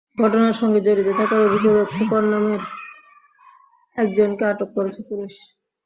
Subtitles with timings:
[0.17, 2.61] ঘটনার সঙ্গে জড়িত থাকার অভিযোগে খোকন নামের
[3.97, 5.35] একজনকে আটক করেছে পুলিশ।